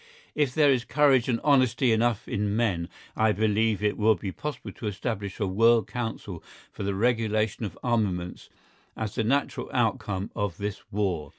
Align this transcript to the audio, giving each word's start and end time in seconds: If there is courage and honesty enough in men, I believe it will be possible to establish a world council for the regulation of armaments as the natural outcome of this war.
If 0.33 0.55
there 0.55 0.71
is 0.73 0.83
courage 0.83 1.29
and 1.29 1.39
honesty 1.43 1.91
enough 1.91 2.27
in 2.27 2.55
men, 2.55 2.89
I 3.15 3.33
believe 3.33 3.83
it 3.83 3.99
will 3.99 4.15
be 4.15 4.31
possible 4.31 4.71
to 4.71 4.87
establish 4.87 5.39
a 5.39 5.45
world 5.45 5.85
council 5.85 6.43
for 6.71 6.81
the 6.81 6.95
regulation 6.95 7.65
of 7.65 7.77
armaments 7.83 8.49
as 8.97 9.13
the 9.13 9.23
natural 9.23 9.69
outcome 9.71 10.31
of 10.35 10.57
this 10.57 10.81
war. 10.91 11.29